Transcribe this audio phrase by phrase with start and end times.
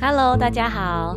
[0.00, 1.16] Hello，大家好。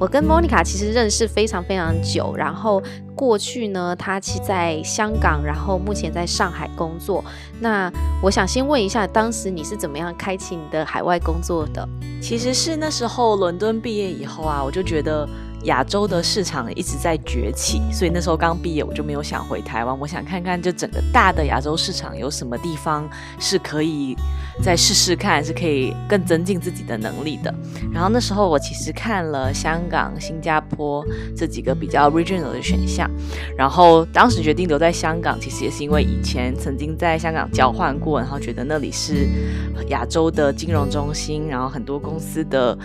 [0.00, 2.82] 我跟 Monica 其实认识非常非常久，然后
[3.14, 7.24] 过去呢，她其在香港，然后目前在上海工作。
[7.60, 7.88] 那
[8.20, 11.88] 我想先问一下，当时你是怎么样开启你的海外工作的？
[12.20, 15.26] 其实是那时候伦敦毕业以后啊，我就觉得。
[15.66, 19.96] 亚洲的市场一直在崛起，所以那时候刚毕业，我就没有想回台湾。
[19.98, 24.16] 我想看看，就整个大的亚洲市场有什么地方是可以
[24.62, 27.52] 再试试看，是可以更增进自己的能力的。
[27.92, 31.04] 然后那时候我其实看了香港、新加坡
[31.36, 33.10] 这几个比较 regional 的选项。
[33.56, 39.28] 然后当时决定留在香港，其实也是因为以前曾经在香港交换过，然后觉得那里是
[39.88, 42.78] 亚洲的金融中心，然后很多公司的。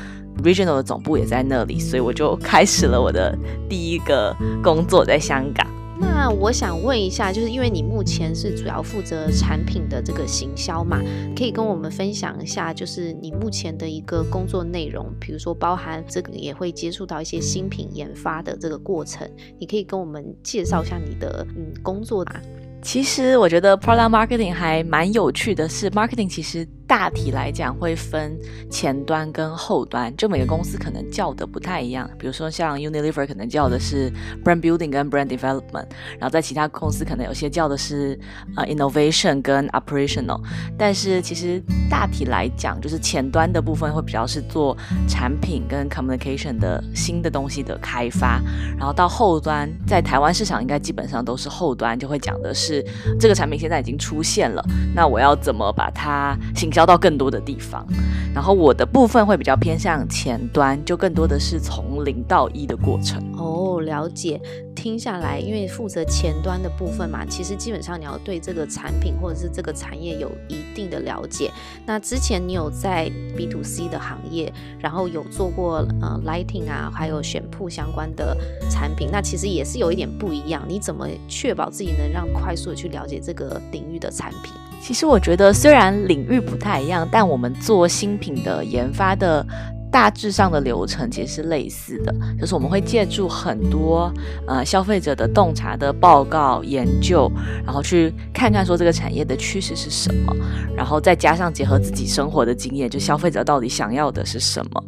[0.44, 3.38] Regional 的总部也在那里，所以我就开始了我的
[3.70, 5.68] 第一个工作在香港。
[6.00, 11.00] 那我想问一下，就是因为你目前是主要负责产品的这个行销嘛，
[11.38, 22.34] 可以跟我们分享一下，就是你目前的一个工作内容，比如说包含这个也会接触到一些新品研发的这个过程，你可以跟我们介绍一下你的嗯工作吗？
[22.82, 26.68] 其实我觉得 Product Marketing 还蛮有趣的是，Marketing 其实。
[26.92, 28.38] 大体来讲会分
[28.70, 32.10] 前端跟后端，就每个公司可能叫的不太一样。
[32.20, 34.12] 比如说像 Unilever 可能叫的是
[34.44, 35.86] Brand Building 跟 Brand Development，
[36.20, 38.20] 然后在其他公司可能有些叫的是
[38.58, 40.42] 呃 Innovation 跟 Operational。
[40.78, 44.76] 但是其实大体来讲，就是前端的部分会比较是做
[45.08, 48.42] 产品跟 Communication 的新的东西的开发，
[48.78, 52.86] 然后到后端，在台湾市场应该基本上都是后端，就会讲的是
[53.18, 54.62] 这个产品现在已经出现了，
[54.94, 56.81] 那我要怎么把它行销。
[56.82, 57.86] 交到更多的地方，
[58.34, 63.22] 然后我的部分会比较偏向前端，就更多的是从零到一的过程。
[63.38, 64.42] 哦，了解。
[64.76, 71.52] 听下来，因为负责前端的部分嘛，其实基本上你要对这个产品或者是这个产业有一定的了解。
[71.86, 78.36] 那之前你有在 B to C 的行业，然后有做过呃 lighting 啊，还有选铺相关的
[78.72, 80.64] 产品，那其实也是有一点不一样。
[80.68, 84.52] 你怎么确保自己能让快速的去了解这个领域的产品？
[84.82, 89.46] 其实我觉得，虽然领域不太一样，但我们做新品的研发的。
[89.92, 94.12] 大致上的流程其实是类似的，就是我们会借助很多
[94.48, 97.30] 呃消费者的洞察的报告研究，
[97.66, 100.34] 然后去看看说这个产业的趋势是什么，
[100.76, 104.84] 然后再加上结合自己生活的经验，就消费者到底想要的是什么。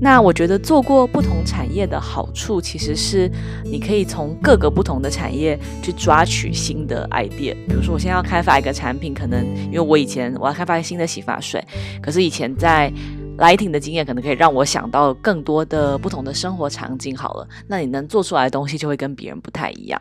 [0.00, 3.30] 那我觉得做过不同产业的好处，其实是
[3.64, 7.54] 你可以从各个不同的产业去抓取新的 idea。
[7.66, 11.64] 比如说我现在要开发一个产品，可能因为我以前我要开发一个新的洗发水，
[12.02, 12.92] 可是以前在
[13.36, 17.16] Lighting 的经验可能可以让我想到更多的不同的生活场景。
[17.16, 20.00] 好了，那你能做出来的东西就会跟别人不太一样。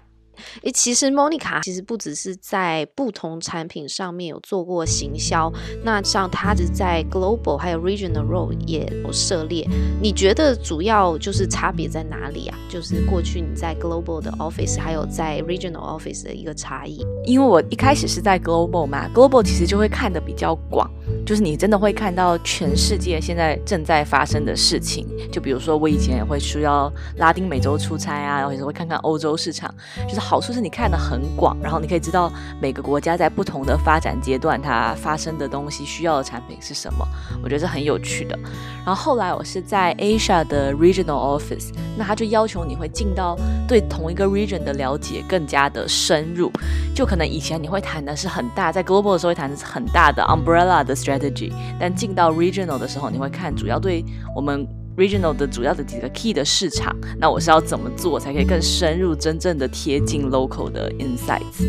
[0.63, 5.51] 诶，其实 Monica 其实不只是在不同产品上面有做过行销，
[5.83, 9.67] 那像她是在 Global 还有 Regional Role 也有涉猎。
[10.01, 12.57] 你觉得主要就是差别在哪里啊？
[12.69, 17.05] 就是过去你在 Global 的 Office 还有在 Regional Office 的一个差异。
[17.25, 20.89] 因为我一开始是在 Global 嘛，Global 其实就会看得比较广，
[21.25, 25.07] 就是你真的会看到全世界现在正在发生的事情。
[25.31, 29.73] 就比如说我以前也会需要拉丁美洲出差啊，然后有时候会看看欧洲市场，
[30.07, 30.22] 就是。
[30.23, 32.31] 好处是你看得很广，然后你可以知道
[32.61, 37.05] 每个国家在不同的发展阶段，它发生的东西需要的产品是什么，
[37.43, 38.39] 我觉得是很有趣的。
[38.85, 43.37] 然后后来我是在 Asia 的 Regional Office，那他就要求你会进到
[43.67, 46.51] 对同一个 region 的了解更加的深入，
[46.95, 54.03] 就可能以前你会谈的是很大，在 Global 的时候会谈的是很大的 umbrella 的 strategy，但进到 Regional 的时候，你会看主要对
[54.35, 54.67] 我们。
[54.97, 61.65] Regional 的主要的几个 key 的市场，那我是要怎么做才可以更深入、真正的贴近 local 的 insights？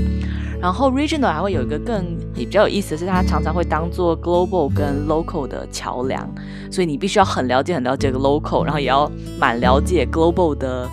[0.60, 6.26] 然后 regional 还会有一个更也比较有意思的是，它常常会当做 global 跟 local 的桥梁，
[6.70, 10.88] 所以你必须要很了解、很了解个 local，然后也要蛮了解 global 的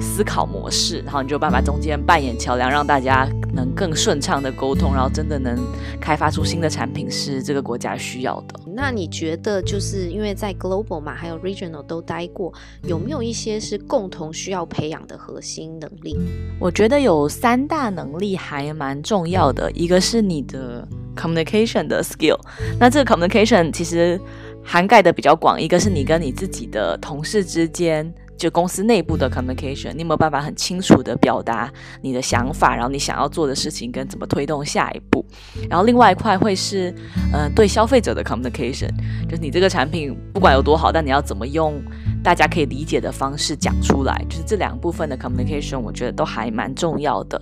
[0.00, 3.26] 思考模式，然后你就有办法中间扮演桥梁，让大家
[3.76, 5.56] 更顺畅的沟通，然后真的能
[6.00, 8.58] 开发出新的产品是这个国家需要的。
[8.74, 12.52] 那你觉得就是因为在 global 嘛，还有 regional 都待过，
[12.84, 16.16] 有没有一些是共同需要培养的核心能力？
[16.58, 22.38] 我觉得有三大能力还蛮重要的，一个是你的 communication 的 skill，
[22.80, 24.18] 那这个 communication 其实
[24.64, 28.12] 涵盖的比较广，一个是你跟你自己的同事之间。
[28.36, 31.72] 就公司内部的 communication，你有没有办法很清楚的表达
[32.02, 35.24] 你的想法，然后你想要做的事情跟怎么推动下一步？
[35.68, 36.94] 然后另外一块会是，
[37.32, 38.90] 呃，对消费者的 communication，
[39.28, 41.82] 就是你这个产品不管有多好，但你要怎么用
[42.26, 47.40] 大家可以理解的方式讲出来，就是这两部分的 communication，我觉得都还蛮重要的。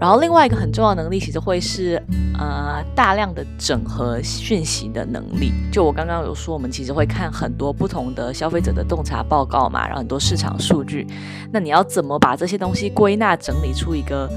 [0.00, 2.00] 然后另外一个很重要能力，其实会是
[2.38, 5.52] 呃大量的整合讯息的能力。
[5.72, 11.04] 就我刚刚有说，我们其实会看很多不同的消费者的洞察报告嘛，然后很多市场数据。
[11.50, 14.30] 那你要怎么把这些东西归纳整理出一个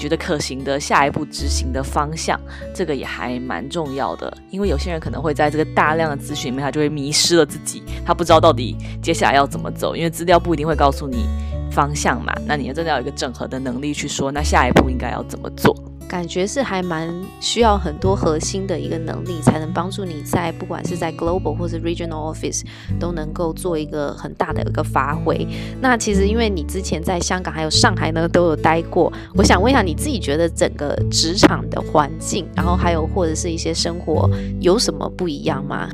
[0.00, 2.40] 觉得可行的下一步执行的方向？
[2.74, 4.34] 这个也还蛮重要的。
[4.50, 11.26] 因为有些人可能会在这个大量的咨询里面，他就会迷失了自己，他不知道到底接下来要怎么走，因为资料不一定会告诉你。
[11.70, 15.72] 方向嘛，那你要真的要有一个整合的能力去说，那下一步应该要怎么做？
[16.10, 17.08] 感觉是还蛮
[17.38, 22.62] 需要很多核心的一个能力，才能帮助你在不管是在 global 或是 regional office
[22.98, 25.46] 都能够做一个很大的一个发挥。
[25.80, 34.28] 那其实因为你之前在香港还有上海呢都有待过，我想问一下你自己觉得整个职场的环境，然后还有或者是一些生活
[34.58, 35.88] 有什么不一样吗？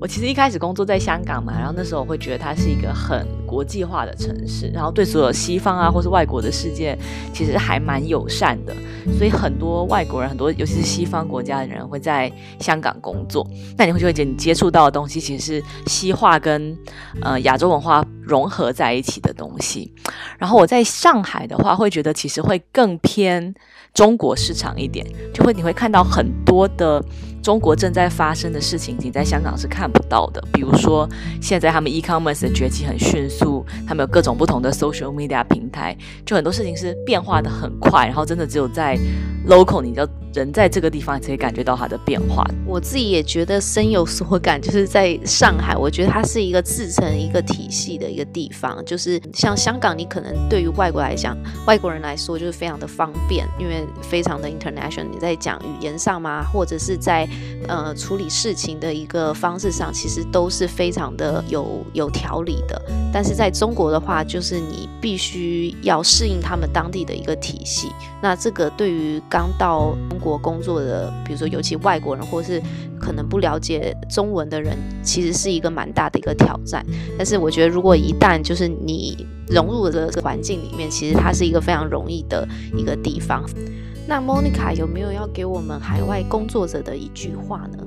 [0.00, 6.98] 我其实一开始工作在香港嘛，然后那时候我会觉得它是一个很国际化的城市，然后对所有西方啊或是外国的世界
[7.34, 8.74] 其实还蛮友善的，
[9.16, 13.46] 所以很多外国人，很多尤其是西方国家的人会在香港工作。
[13.76, 16.76] 那你会觉得你接触到的东西其实是西化跟
[17.22, 19.92] 呃亚洲文化融合在一起的东西。
[20.38, 23.54] 然后我在上海的话，会觉得其实会更偏
[23.92, 27.00] 中国市场一点，就会你会看到很多的。
[27.42, 30.44] 中国正在发生的事情，你在香港是看不到的。
[30.52, 31.08] 比如说，
[31.40, 38.94] 现在他们 e-commerce 的崛起很迅速，他们有各种不同的 social media 平台，就很多事情是变化的很快，然后真的只有在
[39.48, 40.06] local，你就。
[40.32, 42.44] 人在这个地方你可以感觉到它的变化。
[42.64, 48.84] 我自己也觉得深有所感， 就是在上海，我觉得它是一个自成一个体系的一个地方。
[48.84, 51.36] 就是像香港，你可能对于外国来讲，
[51.66, 55.08] 外国人来说就是非常的方便，因为非常的 international。
[55.10, 57.28] 你在讲语言上嘛，或者是在
[57.66, 62.80] 呃处理事情的一个方式上，其实都是非常的有有条理的。
[63.12, 67.88] 但是在中国的话，就是你必须要适应他们当地的一个体系。
[68.22, 72.60] 那这个对于刚到国工作的，比如说尤其外国人，或是
[73.00, 76.84] 可能不了解中文的人，其实是一个蛮大的一个挑战。
[77.16, 82.46] 但是我觉得，如果一旦就是你融入了这个环境里面，其实它是一个非常容易的
[82.76, 83.44] 一个地方。
[84.06, 87.78] 那 Monica 有没有要给我们海外工作者的一句话呢？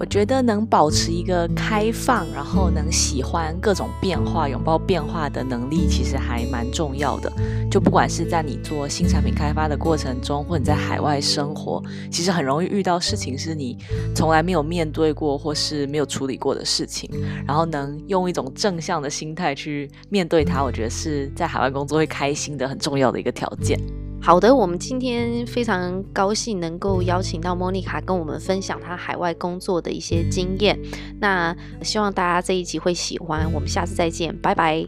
[0.00, 7.30] 我觉得能保持一个开放，然后能喜欢各种变化、拥抱变化的能力，其实还蛮重要的。
[7.70, 13.76] 就不管是在你做新产品开发的过程中，或者你在海外生活，其实很容易遇到事情是你
[14.14, 17.06] 从来没有面对过或是没有处理过的事情，
[17.46, 23.78] 然后能用一种正向的心态去面对它，我觉得是在海外工作会开心的很重要的一个条件。
[24.22, 30.78] 好的，我们今天非常高兴能够邀请到 Monica 跟我们分享她海外工作的一些经验。
[31.18, 34.86] 那希望大家这一集会喜欢，我们下次再见，拜拜，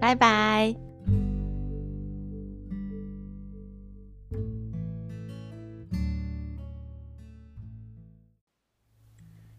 [0.00, 0.76] 拜拜。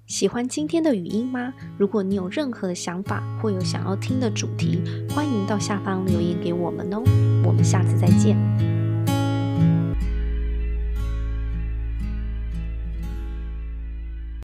[0.06, 1.54] 喜欢今天的语音吗？
[1.78, 7.02] 如果你有任何的想法或有想要听的主题，欢迎到下方留言给我们哦。
[7.44, 8.79] 我们下次再见。